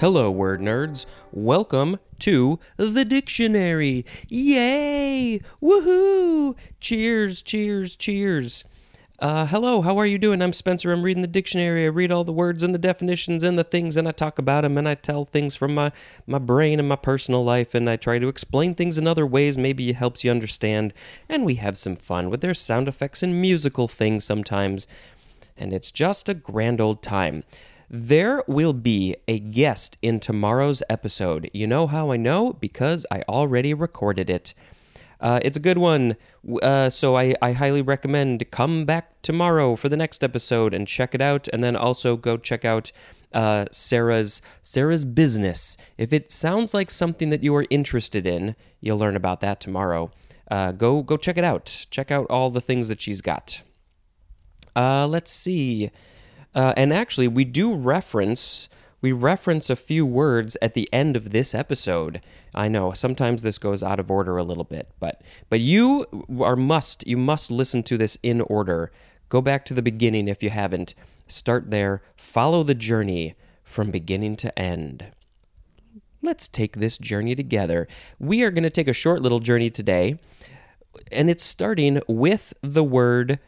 [0.00, 1.04] Hello, word nerds.
[1.30, 4.06] Welcome to the dictionary.
[4.30, 5.42] Yay!
[5.62, 6.56] Woohoo!
[6.80, 8.64] Cheers, cheers, cheers.
[9.18, 10.40] Uh, hello, how are you doing?
[10.40, 10.90] I'm Spencer.
[10.90, 11.84] I'm reading the dictionary.
[11.84, 14.62] I read all the words and the definitions and the things, and I talk about
[14.62, 15.92] them, and I tell things from my,
[16.26, 19.58] my brain and my personal life, and I try to explain things in other ways.
[19.58, 20.94] Maybe it helps you understand,
[21.28, 24.86] and we have some fun with their sound effects and musical things sometimes,
[25.58, 27.44] and it's just a grand old time.
[27.92, 31.50] There will be a guest in tomorrow's episode.
[31.52, 32.52] You know how I know?
[32.52, 34.54] Because I already recorded it.
[35.18, 36.16] Uh, it's a good one,
[36.62, 41.16] uh, so I, I highly recommend come back tomorrow for the next episode and check
[41.16, 42.92] it out, and then also go check out
[43.34, 45.76] uh, Sarah's Sarah's business.
[45.98, 50.12] If it sounds like something that you are interested in, you'll learn about that tomorrow.
[50.48, 51.86] Uh, go go check it out.
[51.90, 53.62] Check out all the things that she's got.
[54.76, 55.90] Uh, let's see.
[56.54, 58.68] Uh, and actually, we do reference
[59.02, 62.20] we reference a few words at the end of this episode.
[62.54, 66.06] I know sometimes this goes out of order a little bit, but but you
[66.40, 68.92] are must you must listen to this in order.
[69.28, 70.94] Go back to the beginning if you haven't.
[71.26, 72.02] Start there.
[72.16, 75.12] Follow the journey from beginning to end.
[76.22, 77.88] Let's take this journey together.
[78.18, 80.18] We are going to take a short little journey today,
[81.10, 83.38] and it's starting with the word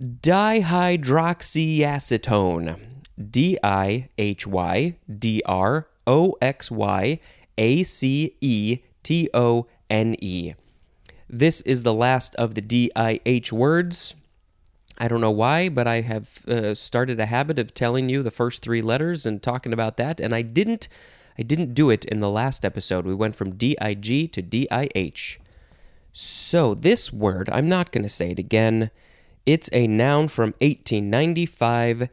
[0.00, 2.80] dihydroxyacetone.
[3.30, 7.18] D I H Y D R O X Y
[7.56, 10.52] A C E T O N E.
[11.28, 14.14] This is the last of the D I H words.
[14.98, 18.30] I don't know why, but I have uh, started a habit of telling you the
[18.30, 20.88] first three letters and talking about that, and I didn't.
[21.38, 23.04] I didn't do it in the last episode.
[23.04, 25.38] We went from D I G to D I H.
[26.12, 28.90] So this word, I'm not going to say it again.
[29.46, 32.10] It's a noun from 1895,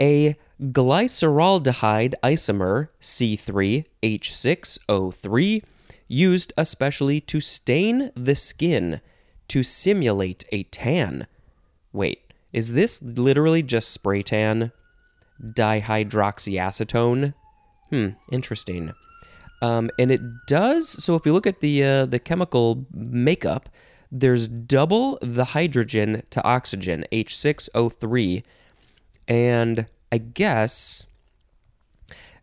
[0.00, 5.64] a glyceraldehyde isomer C3H6O3
[6.08, 9.00] used especially to stain the skin
[9.48, 11.26] to simulate a tan.
[11.92, 14.72] Wait, is this literally just spray tan?
[15.42, 17.34] Dihydroxyacetone?
[17.90, 18.92] Hmm, interesting.
[19.62, 20.88] Um, and it does.
[20.88, 23.68] So if you look at the uh, the chemical makeup,
[24.10, 28.42] there's double the hydrogen to oxygen, H6O3.
[29.28, 31.06] And I guess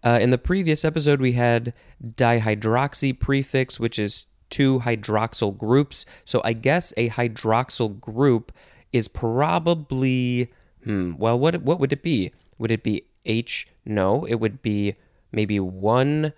[0.03, 6.05] uh, in the previous episode, we had dihydroxy prefix, which is two hydroxyl groups.
[6.25, 8.51] So I guess a hydroxyl group
[8.91, 10.51] is probably,
[10.83, 12.31] hmm, well, what, what would it be?
[12.57, 13.67] Would it be H?
[13.85, 14.95] No, it would be
[15.33, 16.31] maybe one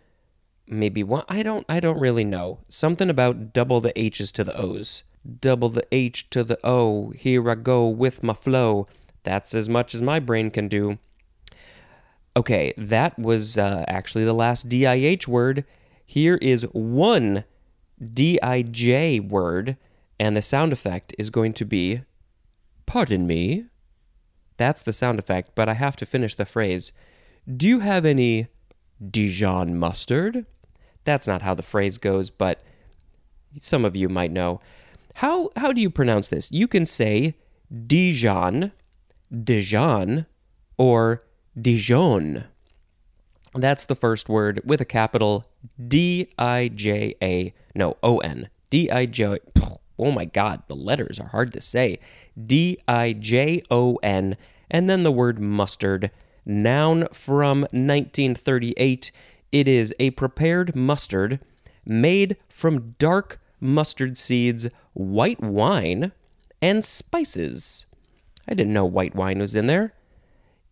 [0.68, 4.58] maybe one i don't i don't really know something about double the h's to the
[4.60, 5.04] o's
[5.40, 7.12] double the h to the o.
[7.12, 8.88] Here i go with my flow.
[9.24, 11.00] That's as much as my brain can do.
[12.38, 15.66] Okay that was uh, actually the last dih word.
[16.06, 17.44] Here is one
[18.04, 19.78] dij word
[20.20, 22.02] and the sound effect is going to be
[22.86, 23.66] pardon me.
[24.58, 26.94] That's the sound effect but i have to finish the phrase.
[27.48, 28.48] Do you have any
[29.12, 30.46] dijon mustard?
[31.04, 32.62] That's not how the phrase goes, but
[33.62, 34.60] some of you might know.
[35.20, 36.52] How how do you pronounce this?
[36.52, 37.36] You can say
[37.88, 38.74] Dijon,
[39.32, 40.26] Dijon,
[40.78, 41.24] or
[41.60, 42.44] Dijon.
[43.54, 45.46] That's the first word with a capital
[45.88, 48.50] D I J A, no, O N.
[48.70, 49.40] D I J.
[49.98, 52.00] Oh my God, the letters are hard to say.
[52.46, 54.36] D I J O N,
[54.70, 56.12] and then the word mustard,
[56.46, 59.14] noun from 1938.
[59.54, 61.40] It is a prepared mustard
[61.86, 66.12] made from dark mustard seeds, white wine,
[66.62, 67.86] and spices.
[68.48, 69.94] I didn't know white wine was in there.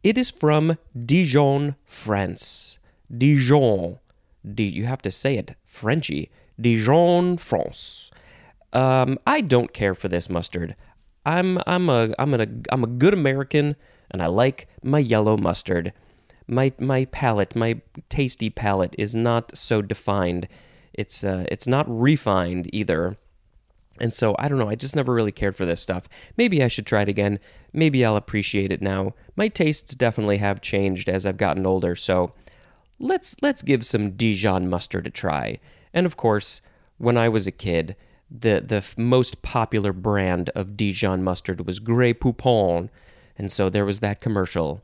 [0.04, 2.78] It is from Dijon, France.
[3.16, 4.00] Dijon.
[4.46, 6.30] D- you have to say it Frenchy.
[6.60, 8.12] Dijon, France.
[8.74, 10.76] Um, I don't care for this mustard.
[11.26, 13.76] I'm I'm a I'm a I'm a good American,
[14.12, 15.94] and I like my yellow mustard
[16.48, 20.48] my my palate, my tasty palate is not so defined.
[20.94, 23.18] It's uh, it's not refined either.
[24.00, 26.10] And so I don't know, I just never really cared for this stuff.
[26.36, 27.40] Maybe I should try it again.
[27.72, 29.14] Maybe I'll appreciate it now.
[29.36, 32.34] My tastes definitely have changed as I've gotten older, so
[33.00, 35.60] let's let's give some Dijon mustard a try.
[35.94, 36.62] And of course,
[36.98, 37.96] when I was a kid,
[38.30, 42.90] the the most popular brand of Dijon mustard was Grey Poupon,
[43.38, 44.82] and so there was that commercial.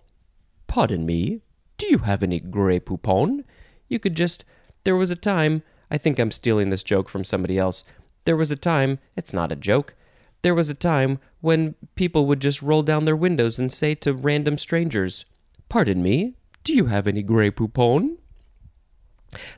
[0.67, 1.41] Pardon me,
[1.77, 3.43] do you have any Grey Poupon?
[3.87, 4.45] You could just.
[4.83, 5.63] There was a time.
[5.91, 7.83] I think I'm stealing this joke from somebody else.
[8.25, 8.99] There was a time.
[9.15, 9.95] It's not a joke.
[10.41, 14.13] There was a time when people would just roll down their windows and say to
[14.13, 15.25] random strangers,
[15.67, 18.17] Pardon me, do you have any Grey Poupon?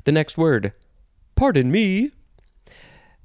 [0.04, 0.74] The next word,
[1.36, 2.12] pardon me.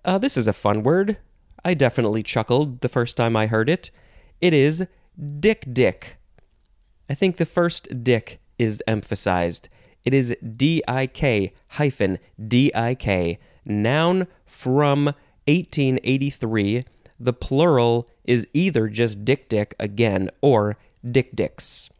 [0.04, 1.18] Uh, this is a fun word.
[1.64, 3.90] I definitely chuckled the first time I heard it.
[4.40, 4.86] It is
[5.40, 6.16] dik-dik.
[7.08, 9.68] I think the first dick is emphasized.
[10.06, 15.06] It is D I K hyphen D I K, noun from
[15.46, 16.84] 1883.
[17.18, 21.90] The plural is either just dik-dik again or dik-diks.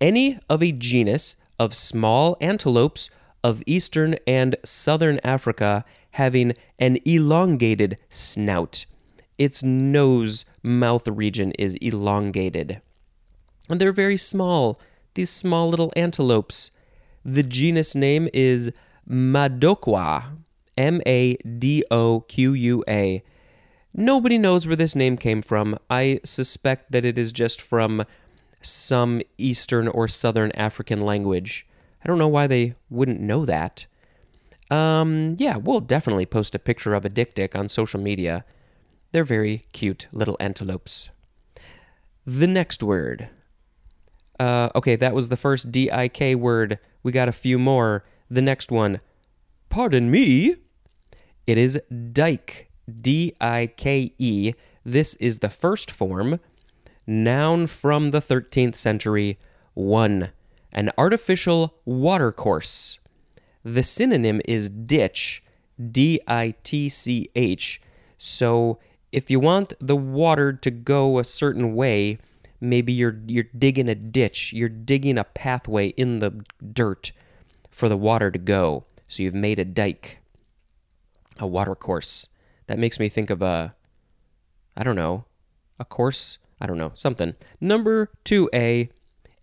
[0.00, 3.10] Any of a genus of small antelopes
[3.42, 8.86] of eastern and southern Africa having an elongated snout.
[9.36, 12.80] Its nose mouth region is elongated.
[13.68, 14.80] And they're very small,
[15.14, 16.70] these small little antelopes.
[17.28, 18.70] The genus name is
[19.10, 20.36] Madoqua,
[20.76, 23.20] M A D O Q U A.
[23.92, 25.76] Nobody knows where this name came from.
[25.90, 28.04] I suspect that it is just from
[28.60, 31.66] some Eastern or Southern African language.
[32.04, 33.86] I don't know why they wouldn't know that.
[34.70, 38.44] Um, yeah, we'll definitely post a picture of a dik-dik on social media.
[39.10, 41.10] They're very cute little antelopes.
[42.24, 43.30] The next word.
[44.38, 46.78] Uh, okay, that was the first D I K word.
[47.06, 48.04] We got a few more.
[48.28, 49.00] The next one.
[49.68, 50.56] Pardon me.
[51.46, 51.80] It is
[52.12, 52.68] dike.
[52.92, 54.54] D I K E.
[54.84, 56.40] This is the first form.
[57.06, 59.38] Noun from the 13th century.
[59.74, 60.30] One.
[60.72, 62.98] An artificial watercourse.
[63.62, 65.44] The synonym is ditch,
[65.78, 67.80] D I T C H.
[68.18, 68.80] So
[69.12, 72.18] if you want the water to go a certain way,
[72.60, 77.12] maybe you're you're digging a ditch, you're digging a pathway in the dirt
[77.70, 78.84] for the water to go.
[79.08, 80.20] So you've made a dike,
[81.38, 82.28] a water course.
[82.66, 83.74] That makes me think of a
[84.76, 85.24] I don't know,
[85.78, 87.34] a course, I don't know, something.
[87.60, 88.90] Number 2A,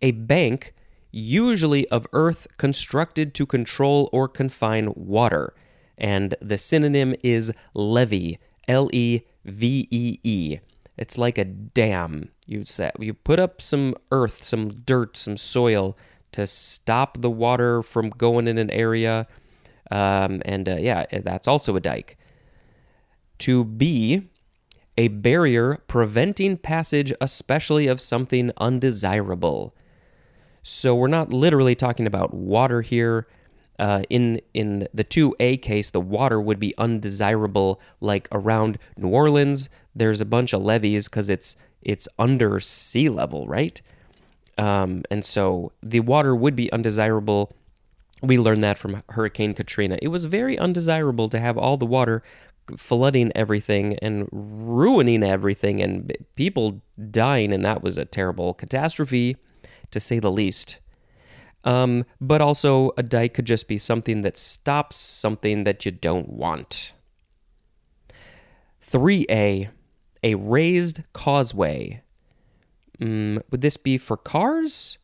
[0.01, 0.74] a bank
[1.12, 5.54] usually of earth constructed to control or confine water.
[5.98, 10.60] And the synonym is levee, L E V E E.
[10.98, 12.30] It's like a dam.
[12.45, 15.98] You set you put up some earth, some dirt, some soil
[16.34, 19.28] to stop the water from going in an area.
[19.92, 22.18] Um, and uh, yeah, that's also a dike.
[23.40, 24.30] To be
[24.98, 29.75] a barrier preventing passage, especially of something undesirable.
[30.62, 33.28] So we're not literally talking about water here.
[33.80, 37.81] Uh, in in the 2A case, the water would be undesirable.
[38.00, 43.48] Like around New Orleans, there's a bunch of levees because it's it's under sea level,
[43.48, 43.81] right?
[44.57, 47.54] Um, and so the water would be undesirable.
[48.22, 49.98] We learned that from Hurricane Katrina.
[50.01, 52.24] It was very undesirable to have all the water
[52.78, 56.81] flooding everything and ruining everything and people
[57.12, 59.36] dying, and that was a terrible catastrophe
[59.92, 60.80] to say the least.
[61.66, 66.30] Um, but also, a dike could just be something that stops something that you don't
[66.30, 66.94] want.
[68.81, 69.69] 3A,
[70.24, 72.02] a raised causeway.
[73.00, 74.98] Mm, would this be for cars?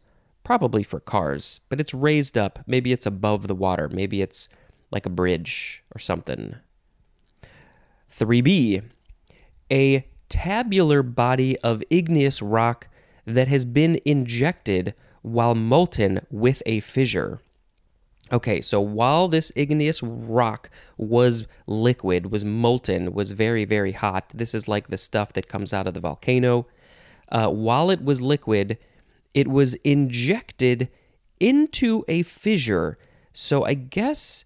[0.43, 2.59] Probably for cars, but it's raised up.
[2.65, 3.89] Maybe it's above the water.
[3.89, 4.47] Maybe it's
[4.91, 6.55] like a bridge or something.
[8.11, 8.83] 3B,
[9.71, 12.87] a tabular body of igneous rock
[13.25, 17.39] that has been injected while molten with a fissure.
[18.31, 24.53] Okay, so while this igneous rock was liquid, was molten, was very, very hot, this
[24.53, 26.67] is like the stuff that comes out of the volcano.
[27.31, 28.77] Uh, while it was liquid,
[29.33, 30.89] it was injected
[31.39, 32.97] into a fissure.
[33.33, 34.45] So I guess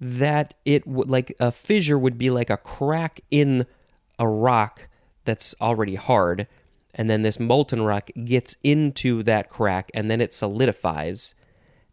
[0.00, 3.66] that it would like a fissure would be like a crack in
[4.18, 4.88] a rock
[5.24, 6.46] that's already hard
[6.98, 11.36] and then this molten rock gets into that crack and then it solidifies.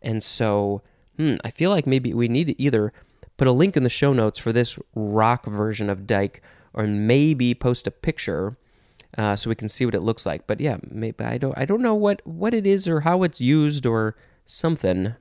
[0.01, 0.81] And so,
[1.17, 2.93] hmm, I feel like maybe we need to either
[3.37, 6.41] put a link in the show notes for this rock version of Dyke
[6.73, 8.57] or maybe post a picture
[9.17, 10.45] uh, so we can see what it looks like.
[10.47, 13.41] But yeah, maybe I don't I don't know what what it is or how it's
[13.41, 15.15] used or something.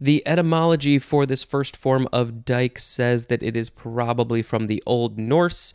[0.00, 4.82] The etymology for this first form of dike says that it is probably from the
[4.86, 5.74] Old Norse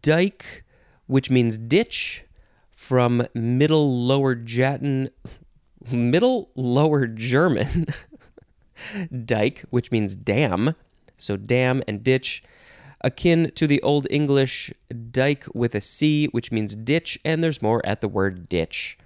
[0.00, 0.64] dike
[1.06, 2.24] which means ditch,
[2.70, 5.10] from Middle Lower Jatin,
[5.90, 7.86] Middle Lower German,
[9.24, 10.74] dike, which means dam.
[11.16, 12.42] So dam and ditch,
[13.00, 14.72] akin to the Old English
[15.10, 18.98] dike with a C, which means ditch, and there's more at the word ditch.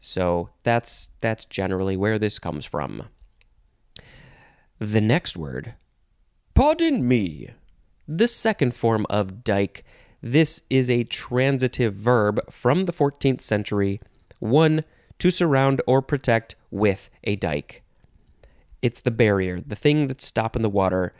[0.00, 3.04] So that's that's generally where this comes from.
[4.78, 5.74] The next word,
[6.54, 7.50] pardon me.
[8.08, 9.84] The second form of dike
[10.22, 14.00] this is a transitive verb from the 14th century,
[14.38, 14.84] one
[15.22, 17.84] to surround or protect with a dike.
[18.82, 21.14] It's the barrier, the thing that's stopping the water.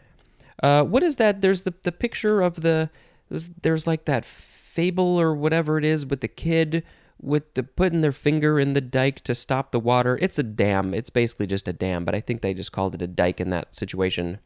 [0.60, 1.40] Uh, what is that?
[1.40, 2.90] There's the, the picture of the
[3.28, 6.82] there's, there's like that fable or whatever it is with the kid
[7.20, 10.18] with the putting their finger in the dike to stop the water.
[10.20, 10.94] It's a dam.
[10.94, 13.50] It's basically just a dam, but I think they just called it a dike in
[13.50, 14.40] that situation.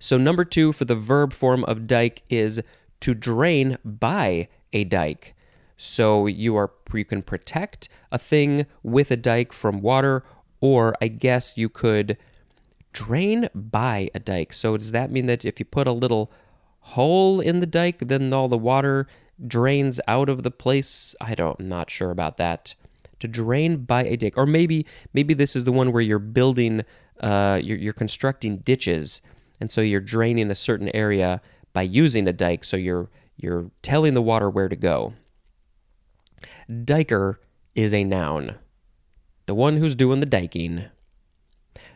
[0.00, 2.60] So number two for the verb form of dike is
[2.98, 5.36] to drain by a dike.
[5.78, 10.24] So you are you can protect a thing with a dike from water,
[10.60, 12.18] or I guess you could
[12.92, 14.52] drain by a dike.
[14.52, 16.32] So does that mean that if you put a little
[16.80, 19.06] hole in the dike, then all the water
[19.46, 21.14] drains out of the place?
[21.20, 22.74] I don't I'm not sure about that.
[23.20, 26.82] To drain by a dike, or maybe maybe this is the one where you're building,
[27.20, 29.22] uh, you're, you're constructing ditches,
[29.60, 31.40] and so you're draining a certain area
[31.72, 32.64] by using a dike.
[32.64, 35.14] So you're you're telling the water where to go.
[36.70, 37.36] Diker
[37.74, 38.56] is a noun,
[39.46, 40.84] the one who's doing the diking.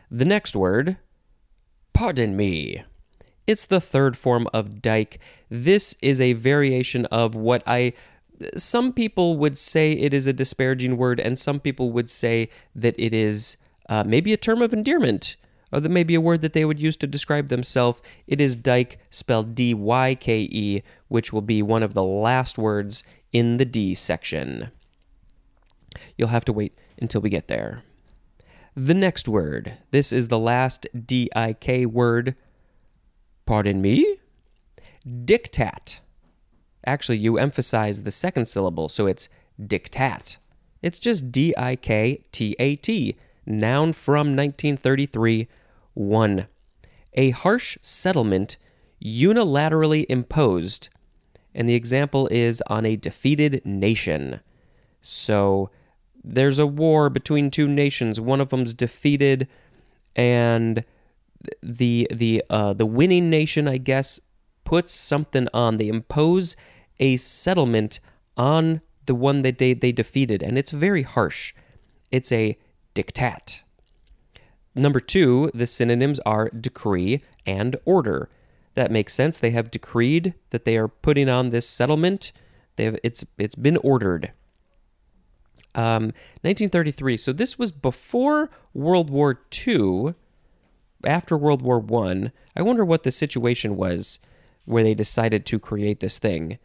[0.09, 0.97] The next word,
[1.93, 2.83] pardon me.
[3.45, 5.19] It's the third form of dike.
[5.49, 7.93] This is a variation of what I.
[8.55, 12.95] Some people would say it is a disparaging word, and some people would say that
[12.97, 13.57] it is
[13.89, 15.35] uh, maybe a term of endearment,
[15.71, 18.01] or that maybe a word that they would use to describe themselves.
[18.27, 22.57] It is dyke, spelled D Y K E, which will be one of the last
[22.57, 24.71] words in the D section.
[26.17, 27.83] You'll have to wait until we get there.
[28.75, 29.73] The next word.
[29.91, 32.35] This is the last D I K word.
[33.45, 34.17] Pardon me?
[35.05, 35.99] Diktat.
[36.85, 39.29] Actually, you emphasize the second syllable, so it's
[39.61, 40.37] diktat.
[40.81, 45.47] It's just D I K T A T, noun from 1933
[45.93, 46.47] 1.
[47.13, 48.57] A harsh settlement
[49.03, 50.89] unilaterally imposed,
[51.55, 54.39] and the example is on a defeated nation.
[55.01, 55.69] So
[56.23, 58.19] there's a war between two nations.
[58.19, 59.47] One of them's defeated,
[60.15, 60.83] and
[61.61, 64.19] the the uh, the winning nation, I guess,
[64.63, 65.77] puts something on.
[65.77, 66.55] They impose
[66.99, 67.99] a settlement
[68.37, 71.53] on the one that they, they defeated, and it's very harsh.
[72.11, 72.57] It's a
[72.95, 73.61] diktat.
[74.75, 78.29] Number two, the synonyms are decree and order.
[78.75, 79.37] That makes sense.
[79.37, 82.31] They have decreed that they are putting on this settlement.
[82.75, 84.31] They have it's it's been ordered.
[85.75, 87.17] Um, 1933.
[87.17, 90.15] So this was before World War II.
[91.05, 92.61] After World War One, I.
[92.61, 94.19] I wonder what the situation was
[94.65, 96.57] where they decided to create this thing.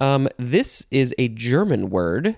[0.00, 2.36] Um, this is a German word,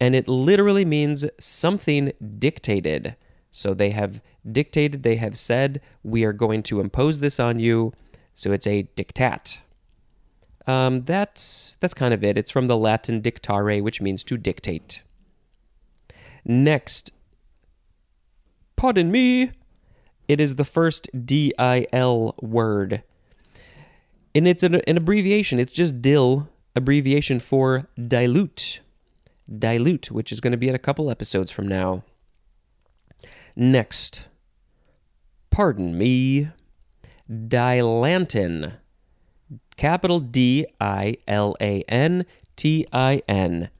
[0.00, 3.16] and it literally means something dictated.
[3.50, 7.92] So they have dictated, they have said, we are going to impose this on you.
[8.38, 9.58] So it's a diktat.
[10.64, 12.38] Um, that's that's kind of it.
[12.38, 15.02] It's from the Latin dictare, which means to dictate.
[16.44, 17.10] Next,
[18.76, 19.50] pardon me,
[20.28, 23.02] it is the first DIL word.
[24.36, 25.58] And it's an, an abbreviation.
[25.58, 28.82] It's just DIL, abbreviation for dilute.
[29.52, 32.04] Dilute, which is going to be in a couple episodes from now.
[33.56, 34.28] Next,
[35.50, 36.50] pardon me,
[37.30, 38.74] Dilantin.
[39.76, 43.70] Capital D I L A N T I N.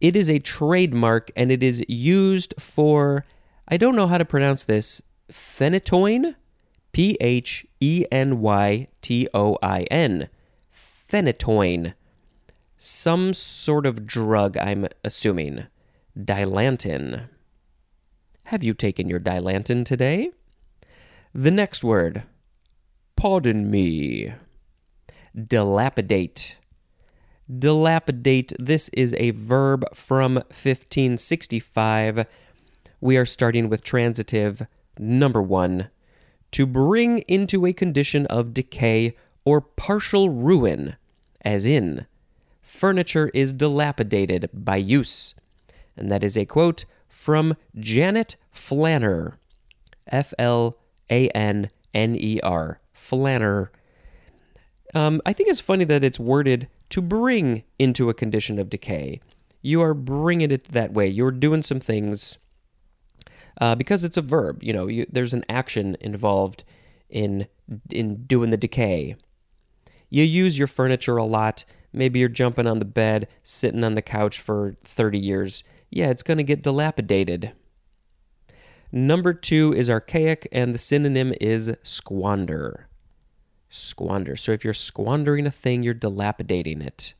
[0.00, 3.24] It is a trademark and it is used for,
[3.68, 6.34] I don't know how to pronounce this, phenytoin?
[6.92, 10.28] P H E N Y T O I N.
[10.72, 11.94] Phenytoin.
[12.76, 15.66] Some sort of drug, I'm assuming.
[16.18, 17.28] Dilantin.
[18.46, 20.30] Have you taken your Dilantin today?
[21.36, 22.22] The next word.
[23.14, 24.32] Pardon me.
[25.36, 26.56] Dilapidate.
[27.46, 28.54] Dilapidate.
[28.58, 32.24] This is a verb from 1565.
[33.02, 34.66] We are starting with transitive
[34.98, 35.90] number one
[36.52, 39.14] to bring into a condition of decay
[39.44, 40.96] or partial ruin,
[41.42, 42.06] as in,
[42.62, 45.34] furniture is dilapidated by use.
[45.98, 49.34] And that is a quote from Janet Flanner.
[50.06, 50.76] F L
[51.10, 52.80] A N N E R.
[52.94, 53.68] Flanner.
[54.94, 59.20] Um, I think it's funny that it's worded to bring into a condition of decay.
[59.62, 61.08] You are bringing it that way.
[61.08, 62.38] You're doing some things
[63.60, 64.62] uh, because it's a verb.
[64.62, 66.64] You know, you, there's an action involved
[67.08, 67.46] in
[67.90, 69.16] in doing the decay.
[70.08, 71.64] You use your furniture a lot.
[71.92, 75.64] Maybe you're jumping on the bed, sitting on the couch for 30 years.
[75.90, 77.52] Yeah, it's going to get dilapidated.
[78.92, 82.88] Number two is archaic, and the synonym is squander.
[83.68, 84.36] Squander.
[84.36, 87.14] So if you're squandering a thing, you're dilapidating it.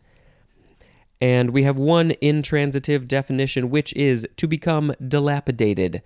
[1.21, 6.03] And we have one intransitive definition, which is to become dilapidated.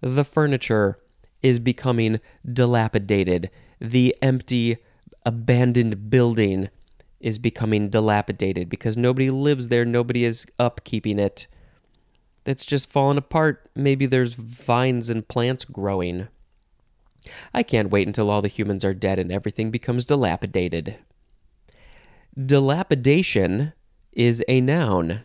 [0.00, 0.98] the furniture
[1.42, 3.50] is becoming dilapidated.
[3.80, 4.78] The empty,
[5.24, 6.68] abandoned building
[7.20, 11.46] is becoming dilapidated because nobody lives there, nobody is upkeeping it.
[12.44, 13.70] It's just fallen apart.
[13.74, 16.28] Maybe there's vines and plants growing.
[17.54, 20.96] I can't wait until all the humans are dead and everything becomes dilapidated.
[22.38, 23.72] Dilapidation
[24.12, 25.24] is a noun.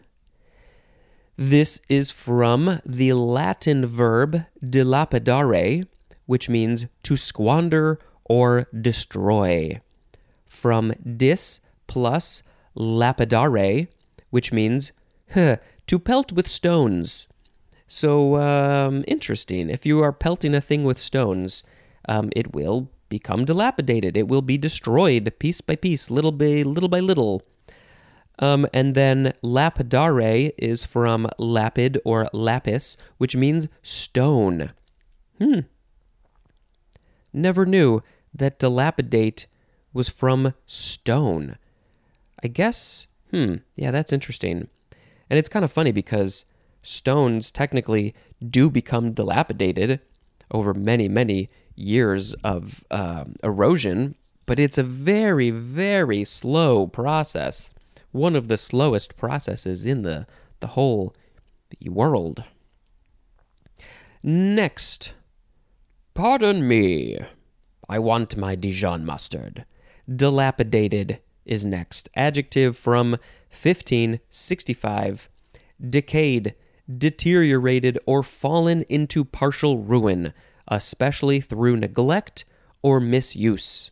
[1.36, 5.88] This is from the Latin verb dilapidare,
[6.26, 9.82] which means to squander or destroy.
[10.46, 12.44] From dis plus
[12.78, 13.88] lapidare,
[14.30, 14.92] which means
[15.32, 15.58] huh,
[15.90, 17.28] to pelt with stones.
[17.88, 19.72] So, um, interesting.
[19.72, 21.64] If you are pelting a thing with stones,
[22.08, 24.16] um, it will become dilapidated.
[24.16, 27.42] It will be destroyed piece by piece, little by little by little.
[28.38, 34.74] Um, and then lapidare is from lapid or lapis, which means stone.
[35.40, 35.62] Hmm.
[37.34, 39.48] Never knew that dilapidate
[39.92, 41.58] was from stone.
[42.44, 44.68] I guess, hmm, yeah, that's interesting.
[45.30, 46.46] And it's kind of funny because
[46.82, 48.16] stones technically
[48.48, 50.00] do become dilapidated
[50.52, 57.74] over many, many years of um, erosion, but it's a very, very slow process.
[58.12, 60.26] One of the slowest processes in the,
[60.60, 61.16] the whole
[61.86, 62.44] world.
[64.24, 65.14] Next,
[66.14, 67.20] pardon me.
[67.88, 69.66] I want my Dijon mustard.
[70.14, 72.08] Dilapidated is next.
[72.16, 73.12] Adjective from
[73.52, 75.30] 1565.
[75.86, 76.56] Decayed,
[76.98, 80.34] deteriorated, or fallen into partial ruin,
[80.68, 82.46] especially through neglect
[82.82, 83.92] or misuse,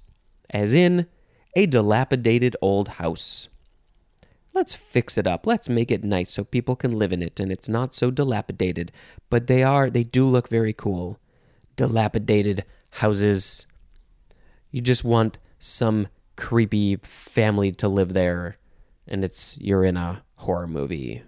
[0.49, 1.07] as in
[1.55, 3.49] a dilapidated old house.
[4.53, 5.45] Let's fix it up.
[5.45, 8.91] Let's make it nice so people can live in it and it's not so dilapidated.
[9.29, 11.19] But they are, they do look very cool.
[11.75, 13.67] Dilapidated houses.
[14.71, 18.57] You just want some creepy family to live there,
[19.07, 21.23] and it's you're in a horror movie.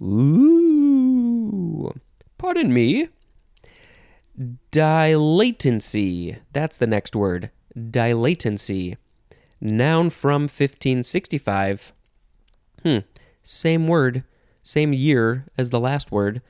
[0.00, 1.92] Ooh.
[2.36, 3.08] Pardon me.
[4.70, 6.36] Dilatancy.
[6.52, 7.50] That's the next word.
[7.76, 8.96] Dilatancy.
[9.60, 11.92] Noun from 1565.
[12.84, 12.98] Hmm.
[13.42, 14.24] Same word,
[14.62, 16.42] same year as the last word.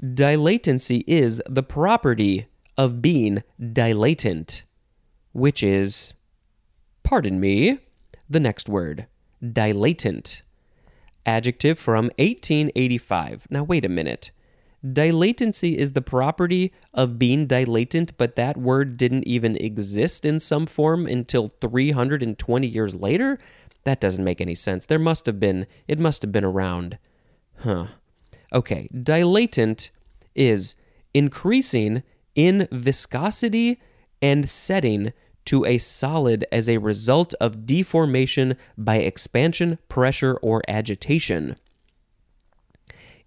[0.00, 4.64] Dilatancy is the property of being dilatant,
[5.32, 6.14] which is
[7.08, 7.78] Pardon me.
[8.28, 9.06] The next word,
[9.40, 10.42] dilatant.
[11.24, 13.46] Adjective from 1885.
[13.48, 14.30] Now, wait a minute.
[14.84, 20.66] Dilatancy is the property of being dilatant, but that word didn't even exist in some
[20.66, 23.38] form until 320 years later?
[23.84, 24.84] That doesn't make any sense.
[24.84, 26.98] There must have been, it must have been around.
[27.60, 27.86] Huh.
[28.52, 29.90] Okay, dilatant
[30.34, 30.74] is
[31.14, 32.02] increasing
[32.34, 33.80] in viscosity
[34.20, 35.14] and setting
[35.48, 41.56] to a solid as a result of deformation by expansion, pressure, or agitation.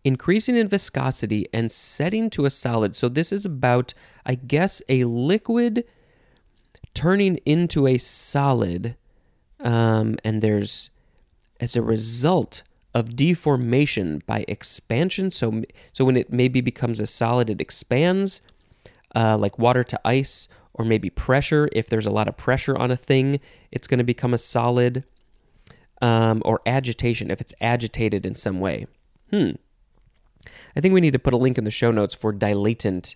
[0.04, 2.96] Increasing in viscosity and setting to a solid.
[2.96, 5.84] So, this is about, I guess, a liquid
[6.94, 8.96] turning into a solid.
[9.60, 10.92] Um, and there's,
[11.60, 12.62] as a result
[12.94, 18.42] of deformation by expansion, so, so when it maybe becomes a solid, it expands,
[19.16, 21.70] uh, like water to ice or maybe pressure.
[21.72, 23.40] If there's a lot of pressure on a thing,
[23.72, 25.04] it's going to become a solid.
[26.04, 28.88] Um, or agitation, if it's agitated in some way.
[29.30, 29.52] Hmm.
[30.76, 33.16] I think we need to put a link in the show notes for dilatant,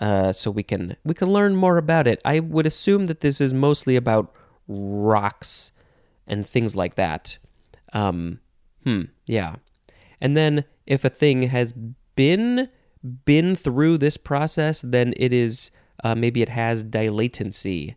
[0.00, 2.20] uh, so we can we can learn more about it.
[2.24, 4.32] I would assume that this is mostly about
[4.66, 5.72] rocks
[6.26, 7.38] and things like that.
[7.92, 8.40] Um,
[8.84, 9.02] hmm.
[9.26, 9.56] Yeah.
[10.20, 11.74] And then if a thing has
[12.16, 12.68] been
[13.24, 15.70] been through this process, then it is
[16.02, 17.96] uh, maybe it has dilatancy.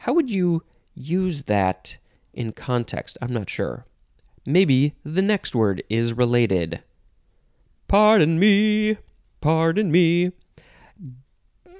[0.00, 0.62] How would you
[0.94, 1.98] use that
[2.32, 3.16] in context?
[3.22, 3.86] I'm not sure.
[4.46, 6.82] Maybe the next word is related.
[7.88, 8.98] Pardon me,
[9.40, 10.32] pardon me.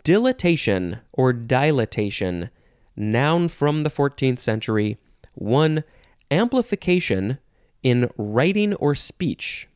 [0.02, 2.50] Dilatation or dilatation,
[2.96, 4.98] noun from the 14th century.
[5.34, 5.84] One,
[6.30, 7.38] amplification
[7.82, 9.68] in writing or speech.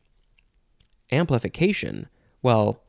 [1.11, 2.07] Amplification,
[2.41, 2.83] well,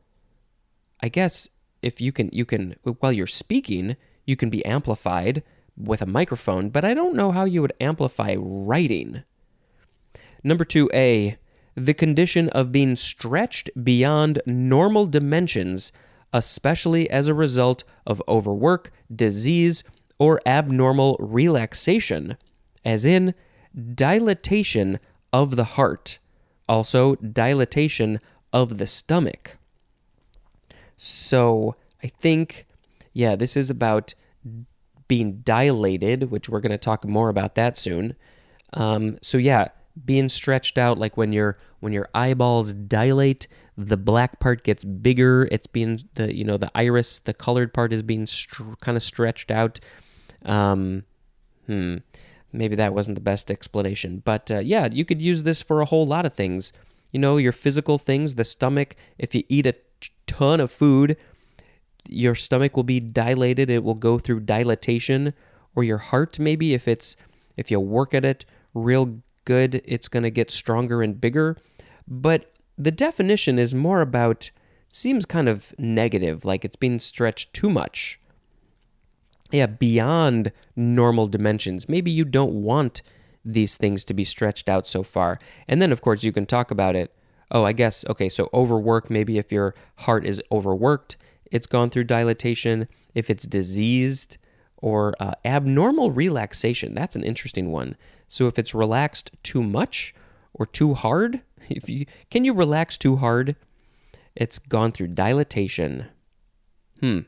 [1.01, 1.47] I guess
[1.81, 5.43] if you can you can while you're speaking you can be amplified
[5.77, 9.23] with a microphone but i don't know how you would amplify writing.
[10.43, 11.37] Number 2a
[11.75, 15.91] the condition of being stretched beyond normal dimensions
[16.33, 19.83] especially as a result of overwork disease
[20.19, 22.37] or abnormal relaxation
[22.83, 23.33] as in
[23.95, 24.99] dilatation
[25.31, 26.19] of the heart
[26.67, 28.19] also dilatation
[28.51, 29.57] of the stomach
[31.03, 32.67] So I think,
[33.11, 34.13] yeah, this is about
[35.07, 38.15] being dilated, which we're going to talk more about that soon.
[38.73, 39.69] Um, so yeah,
[40.05, 45.47] being stretched out, like when your when your eyeballs dilate, the black part gets bigger.
[45.51, 49.01] It's being the you know the iris, the colored part is being str- kind of
[49.01, 49.79] stretched out.
[50.45, 51.05] Um,
[51.65, 51.97] hmm,
[52.53, 55.85] maybe that wasn't the best explanation, but uh, yeah, you could use this for a
[55.85, 56.71] whole lot of things.
[57.11, 58.95] You know, your physical things, the stomach.
[59.17, 59.73] If you eat a
[60.31, 61.17] ton of food,
[62.07, 63.69] your stomach will be dilated.
[63.69, 65.33] It will go through dilatation
[65.75, 67.17] or your heart maybe if it's
[67.57, 71.57] if you work at it real good it's going to get stronger and bigger.
[72.07, 74.51] But the definition is more about
[74.87, 78.19] seems kind of negative like it's being stretched too much.
[79.51, 81.89] Yeah beyond normal dimensions.
[81.89, 83.01] Maybe you don't want
[83.43, 85.39] these things to be stretched out so far.
[85.67, 87.13] And then of course you can talk about it
[87.51, 91.17] oh i guess okay so overwork maybe if your heart is overworked
[91.51, 94.37] it's gone through dilatation, if it's diseased,
[94.77, 96.95] or uh, abnormal relaxation.
[96.95, 97.95] That's an interesting one.
[98.27, 100.15] So if it's relaxed too much
[100.53, 103.57] or too hard, if you can you relax too hard,
[104.35, 106.05] it's gone through dilatation.
[107.01, 107.19] Hmm.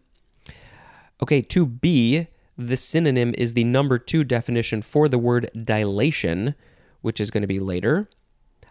[1.21, 6.55] Okay, to B, the synonym is the number two definition for the word dilation,
[7.01, 8.09] which is going to be later.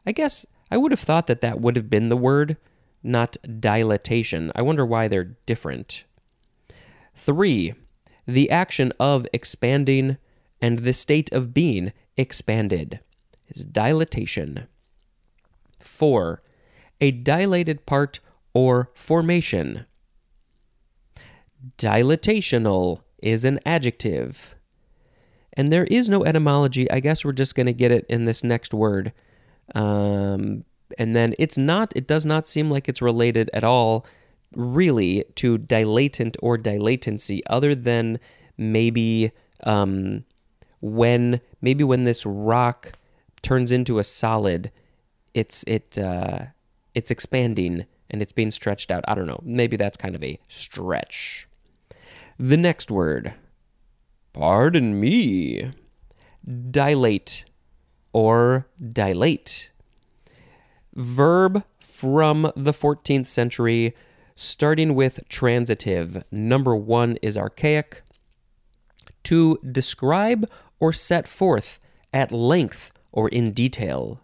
[0.07, 2.57] I guess I would have thought that that would have been the word,
[3.03, 4.51] not dilatation.
[4.55, 6.05] I wonder why they're different.
[7.15, 7.75] Three,
[8.27, 10.17] the action of expanding
[10.63, 13.01] and the state of being expanded
[13.51, 14.67] is dilatation.
[15.79, 16.43] Four,
[17.03, 18.21] a dilated part
[18.55, 19.85] or formation.
[21.77, 24.55] Dilatational is an adjective.
[25.53, 26.91] And there is no etymology.
[26.91, 29.13] I guess we're just going to get it in this next word.
[29.75, 30.65] Um,
[30.99, 34.07] and then it's not it does not seem like it's related at all
[34.55, 38.21] really to dilatant or dilatancy other than
[38.59, 39.33] maybe
[39.65, 40.25] um,
[40.81, 42.93] when maybe when this rock
[43.41, 44.71] turns into a solid
[45.35, 46.45] it's it uh,
[46.95, 49.05] it's expanding and it's being stretched out.
[49.09, 49.41] I don't know.
[49.43, 51.49] Maybe that's kind of a stretch.
[52.39, 53.35] The next word
[54.33, 55.73] pardon me
[56.71, 57.45] dilate
[58.13, 59.71] or dilate
[60.95, 63.95] Verb from the 14th century,
[64.37, 66.25] starting with transitive.
[66.31, 68.03] Number one is archaic.
[69.25, 70.47] To describe
[70.81, 71.79] or set forth
[72.13, 74.21] at length or in detail.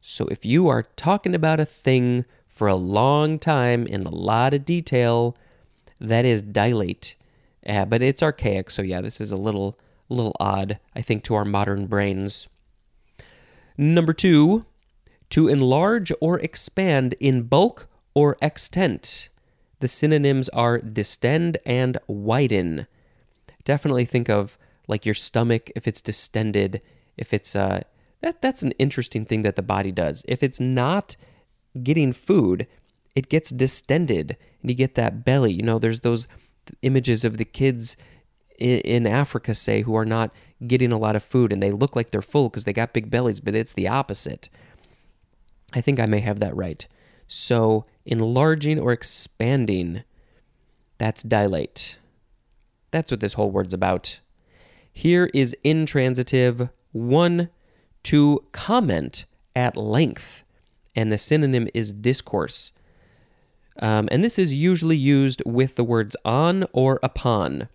[0.00, 4.52] So if you are talking about a thing for a long time in a lot
[4.52, 5.36] of detail,
[6.00, 7.16] that is dilate.
[7.64, 9.78] Uh, but it's archaic, so yeah, this is a little,
[10.10, 12.48] a little odd, I think, to our modern brains.
[13.76, 14.66] Number two,
[15.30, 19.30] to enlarge or expand in bulk or extent.
[19.80, 22.86] The synonyms are distend and widen.
[23.64, 26.82] Definitely think of like your stomach if it's distended,
[27.16, 27.82] if it's uh
[28.20, 30.24] that that's an interesting thing that the body does.
[30.28, 31.16] If it's not
[31.82, 32.66] getting food,
[33.14, 35.52] it gets distended and you get that belly.
[35.52, 36.28] You know, there's those
[36.82, 37.96] images of the kids
[38.58, 40.30] in Africa say who are not
[40.66, 43.10] getting a lot of food and they look like they're full because they got big
[43.10, 44.48] bellies, but it's the opposite.
[45.72, 46.86] I think I may have that right.
[47.26, 50.02] So, enlarging or expanding,
[50.98, 51.98] that's dilate.
[52.90, 54.20] That's what this whole word's about.
[54.92, 57.48] Here is intransitive one
[58.04, 59.24] to comment
[59.56, 60.44] at length,
[60.94, 62.72] and the synonym is discourse.
[63.78, 67.68] Um, and this is usually used with the words on or upon.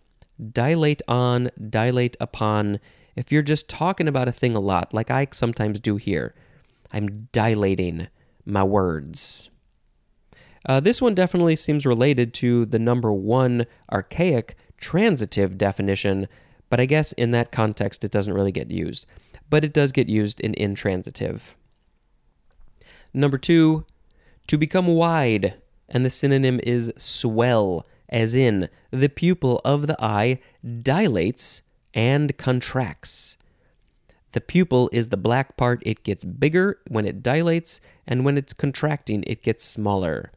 [0.51, 2.79] Dilate on, dilate upon.
[3.15, 6.35] If you're just talking about a thing a lot, like I sometimes do here,
[6.91, 8.07] I'm dilating
[8.45, 9.49] my words.
[10.65, 16.27] Uh, this one definitely seems related to the number one archaic transitive definition,
[16.69, 19.05] but I guess in that context it doesn't really get used.
[19.49, 21.55] But it does get used in intransitive.
[23.13, 23.85] Number two,
[24.47, 25.55] to become wide,
[25.89, 30.39] and the synonym is swell, as in the pupil of the eye
[30.81, 31.61] dilates
[31.93, 33.37] and contracts.
[34.33, 35.81] The pupil is the black part.
[35.85, 40.31] It gets bigger when it dilates, and when it's contracting, it gets smaller.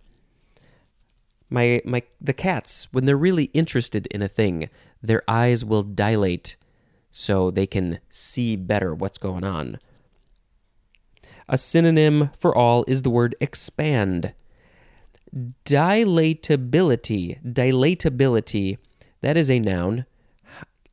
[1.51, 4.71] My, my, the cats, when they're really interested in a thing,
[5.03, 6.57] their eyes will dilate
[7.11, 9.81] so they can see better what's going on.
[11.49, 14.33] A synonym for all is the word expand.
[15.65, 18.79] Dilatability, dilatability,
[19.21, 20.07] that is a noun.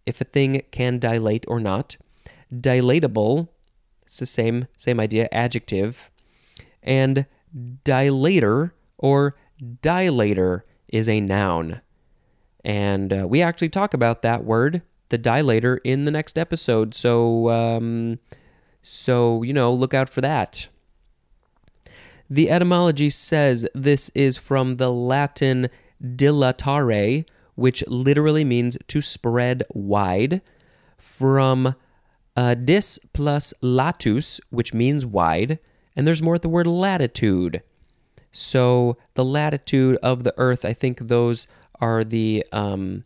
[0.05, 1.97] If a thing can dilate or not
[2.53, 3.49] dilatable,
[4.03, 6.09] it's the same same idea, adjective,
[6.81, 7.25] and
[7.83, 9.35] dilator or
[9.81, 11.81] dilator is a noun.
[12.63, 16.93] And uh, we actually talk about that word, the dilator, in the next episode.
[16.93, 18.19] So, um,
[18.81, 20.67] so you know, look out for that.
[22.29, 25.69] The etymology says this is from the Latin
[26.03, 30.41] dilatare, which literally means to spread wide,
[30.97, 31.75] from
[32.35, 35.59] uh, dis plus latus, which means wide,
[35.95, 37.63] and there's more at the word latitude.
[38.31, 41.47] So the latitude of the Earth, I think those
[41.79, 42.45] are the.
[42.51, 43.05] Um,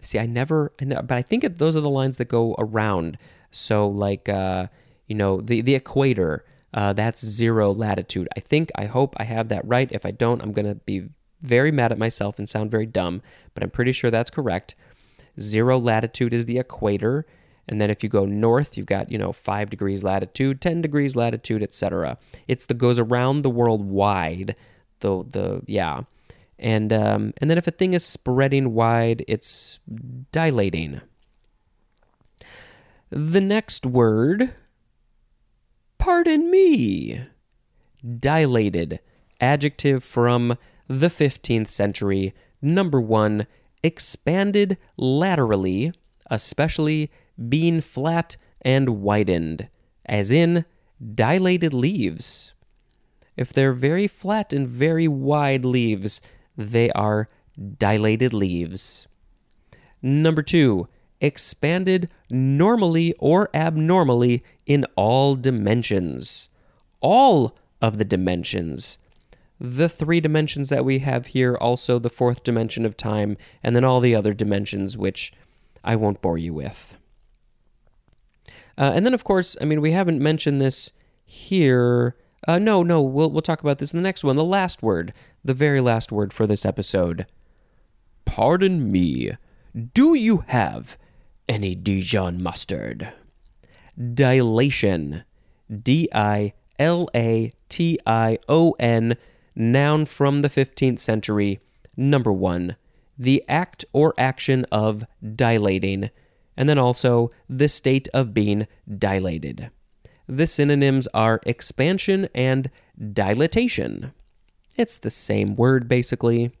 [0.00, 3.18] see, I never, I but I think those are the lines that go around.
[3.50, 4.68] So like, uh,
[5.06, 6.44] you know, the the equator.
[6.72, 8.28] Uh, that's zero latitude.
[8.36, 9.90] I think, I hope I have that right.
[9.90, 11.08] If I don't, I'm going to be
[11.40, 13.22] very mad at myself and sound very dumb,
[13.54, 14.74] but I'm pretty sure that's correct.
[15.40, 17.26] Zero latitude is the equator.
[17.68, 21.14] And then if you go north, you've got, you know, 5 degrees latitude, 10 degrees
[21.14, 22.18] latitude, etc.
[22.46, 24.56] It's the goes around the world wide.
[25.00, 26.02] The the yeah.
[26.58, 29.78] And um, and then if a thing is spreading wide, it's
[30.32, 31.02] dilating.
[33.10, 34.54] The next word
[35.98, 37.20] Pardon me.
[38.18, 39.00] Dilated.
[39.40, 40.56] Adjective from
[40.86, 42.34] the 15th century.
[42.62, 43.46] Number one,
[43.82, 45.92] expanded laterally,
[46.30, 47.10] especially
[47.48, 49.68] being flat and widened,
[50.06, 50.64] as in
[51.14, 52.54] dilated leaves.
[53.36, 56.20] If they're very flat and very wide leaves,
[56.56, 57.28] they are
[57.78, 59.06] dilated leaves.
[60.02, 60.88] Number two,
[61.20, 66.48] expanded normally or abnormally in all dimensions.
[67.00, 68.98] All of the dimensions.
[69.60, 73.84] The three dimensions that we have here, also the fourth dimension of time, and then
[73.84, 75.32] all the other dimensions, which
[75.82, 76.96] I won't bore you with.
[78.76, 80.92] Uh, and then, of course, I mean, we haven't mentioned this
[81.24, 82.14] here.
[82.46, 84.36] Uh, no, no, we'll, we'll talk about this in the next one.
[84.36, 85.12] The last word,
[85.44, 87.26] the very last word for this episode.
[88.24, 89.32] Pardon me.
[89.94, 90.96] Do you have
[91.48, 93.12] any Dijon mustard.
[94.14, 95.24] Dilation.
[95.70, 99.16] D I L A T I O N,
[99.54, 101.60] noun from the 15th century.
[101.96, 102.76] Number one,
[103.18, 106.10] the act or action of dilating,
[106.56, 109.70] and then also the state of being dilated.
[110.26, 112.70] The synonyms are expansion and
[113.12, 114.12] dilatation.
[114.76, 116.52] It's the same word, basically.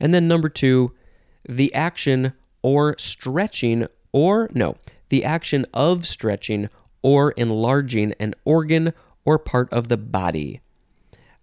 [0.00, 0.94] And then number two,
[1.46, 4.76] the action or stretching, or no,
[5.08, 6.68] the action of stretching
[7.02, 8.92] or enlarging an organ
[9.24, 10.60] or part of the body.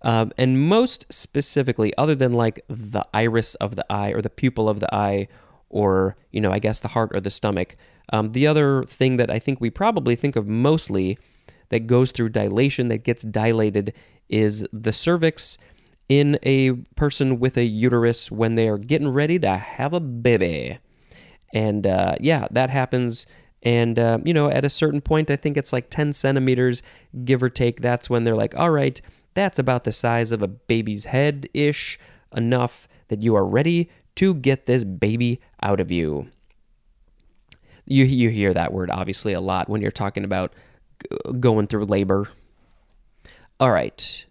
[0.01, 4.69] Um, and most specifically, other than like the iris of the eye or the pupil
[4.69, 5.28] of the eye,
[5.69, 7.75] or, you know, I guess the heart or the stomach,
[8.13, 11.17] um, the other thing that I think we probably think of mostly
[11.69, 13.93] that goes through dilation, that gets dilated,
[14.30, 15.58] is the cervix
[16.08, 20.78] in a person with a uterus when they are getting ready to have a baby.
[21.53, 23.27] And uh, yeah, that happens.
[23.63, 26.84] And, uh, you know, at a certain point, I think it's like 10 centimeters,
[27.23, 27.81] give or take.
[27.81, 28.99] That's when they're like, all right,
[29.34, 31.99] that's about the size of a baby's head ish,
[32.36, 36.27] enough that you are ready to get this baby out of you.
[37.86, 40.53] You, you hear that word obviously a lot when you're talking about
[41.39, 42.29] going through labor.
[43.60, 44.25] All right.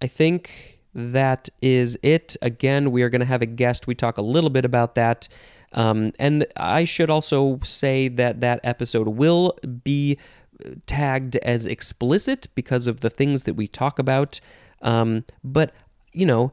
[0.00, 2.36] I think that is it.
[2.42, 3.86] Again, we are going to have a guest.
[3.86, 5.28] We talk a little bit about that.
[5.72, 10.18] Um, and I should also say that that episode will be
[10.86, 14.40] tagged as explicit because of the things that we talk about.
[14.82, 15.72] Um, but
[16.12, 16.52] you know,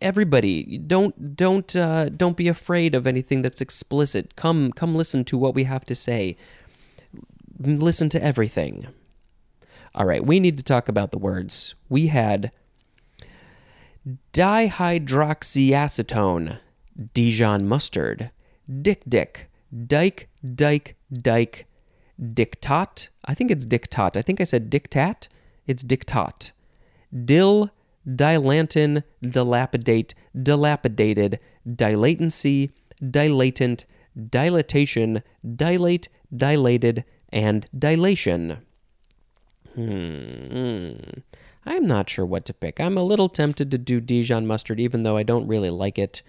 [0.00, 4.36] everybody don't don't uh, don't be afraid of anything that's explicit.
[4.36, 6.38] Come come listen to what we have to say.
[7.58, 8.86] Listen to everything.
[9.94, 11.74] All right, we need to talk about the words.
[11.88, 12.52] We had
[14.32, 16.58] dihydroxyacetone
[17.14, 18.30] Dijon mustard,
[18.82, 19.48] Dik-Dik,
[19.86, 21.66] Dyke, Dyke, Dyke,
[22.20, 23.08] Diktat.
[23.24, 24.16] I think it's Diktat.
[24.16, 25.28] I think I said Diktat.
[25.66, 26.52] It's Diktat.
[27.24, 27.70] Dill,
[28.06, 33.84] Dilantin, Dilapidate, Dilapidated, Dilatancy, Dilatant,
[34.30, 38.58] Dilatation, Dilate, Dilated, and Dilation.
[39.74, 40.92] Hmm.
[41.64, 42.80] I'm not sure what to pick.
[42.80, 46.22] I'm a little tempted to do Dijon mustard, even though I don't really like it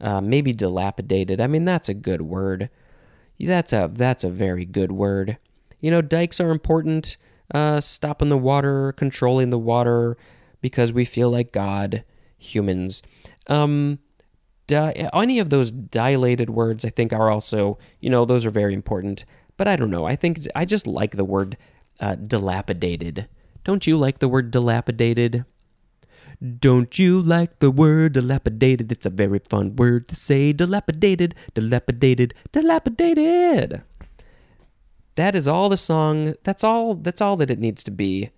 [0.00, 1.40] uh, maybe dilapidated.
[1.40, 2.70] I mean, that's a good word.
[3.38, 5.36] That's a that's a very good word.
[5.80, 7.16] You know, dikes are important.
[7.52, 10.16] Uh, stopping the water, controlling the water,
[10.62, 12.04] because we feel like God,
[12.38, 13.02] humans.
[13.48, 13.98] Um,
[14.66, 18.74] di- any of those dilated words, I think, are also you know those are very
[18.74, 19.24] important.
[19.56, 20.04] But I don't know.
[20.04, 21.56] I think I just like the word
[22.00, 23.28] uh, dilapidated.
[23.64, 25.44] Don't you like the word dilapidated?
[26.44, 28.92] Don't you like the word dilapidated?
[28.92, 30.52] It's a very fun word to say.
[30.52, 33.82] Dilapidated, dilapidated, dilapidated.
[35.14, 36.34] That is all the song.
[36.42, 36.94] That's all.
[36.94, 38.30] That's all that it needs to be.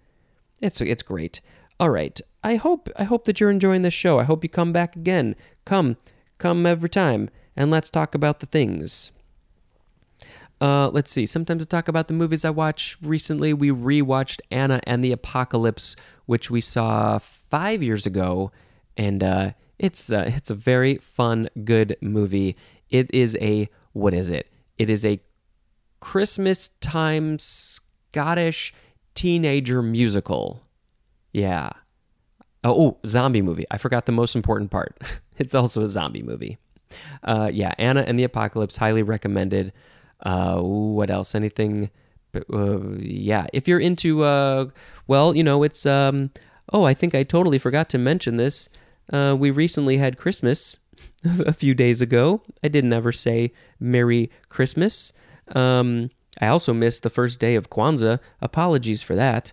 [0.61, 1.40] It's it's great.
[1.81, 2.21] All right.
[2.45, 4.21] I hope I hope that you're enjoying this show.
[4.21, 5.35] I hope you come back again.
[5.64, 5.97] Come,
[6.38, 9.11] come every time, and let's talk about the things.
[10.61, 11.27] Uh, let's see.
[11.27, 12.97] Sometimes I talk about the movies I watch.
[13.03, 13.53] recently.
[13.53, 18.53] We rewatched Anna and the Apocalypse, which we saw five years ago,
[18.97, 22.57] and uh, it's uh, it's a very fun, good movie.
[22.88, 24.51] It is a what is it?
[24.79, 25.21] It is a
[26.01, 28.73] Christmas time Scottish
[29.14, 30.62] teenager musical.
[31.33, 31.71] Yeah.
[32.64, 33.66] Oh, oh, zombie movie.
[33.71, 34.97] I forgot the most important part.
[35.37, 36.59] it's also a zombie movie.
[37.23, 39.73] Uh, yeah, Anna and the Apocalypse, highly recommended.
[40.20, 41.35] Uh, what else?
[41.35, 41.90] Anything?
[42.52, 44.66] Uh, yeah, if you're into, uh,
[45.07, 45.87] well, you know, it's.
[45.87, 46.31] Um,
[46.72, 48.68] oh, I think I totally forgot to mention this.
[49.12, 50.79] Uh, we recently had Christmas
[51.24, 52.42] a few days ago.
[52.62, 55.12] I didn't ever say Merry Christmas.
[55.55, 58.18] Um, I also missed the first day of Kwanzaa.
[58.40, 59.52] Apologies for that.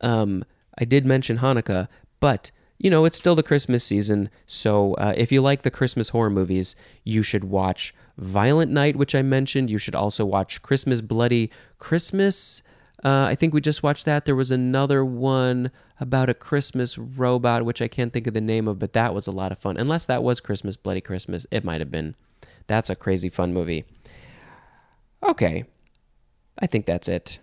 [0.00, 0.44] Um,
[0.78, 1.88] I did mention Hanukkah,
[2.20, 4.28] but you know, it's still the Christmas season.
[4.46, 9.14] So uh, if you like the Christmas horror movies, you should watch Violent Night, which
[9.14, 9.70] I mentioned.
[9.70, 12.62] You should also watch Christmas Bloody Christmas.
[13.04, 14.24] Uh, I think we just watched that.
[14.26, 18.68] There was another one about a Christmas robot, which I can't think of the name
[18.68, 19.76] of, but that was a lot of fun.
[19.76, 21.46] Unless that was Christmas Bloody Christmas.
[21.50, 22.14] It might have been.
[22.66, 23.84] That's a crazy fun movie.
[25.22, 25.64] Okay.
[26.58, 27.38] I think that's it.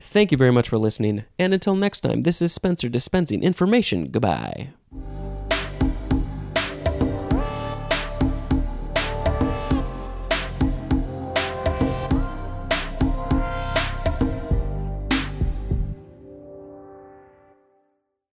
[0.00, 4.08] Thank you very much for listening, and until next time, this is Spencer dispensing information.
[4.08, 4.70] Goodbye.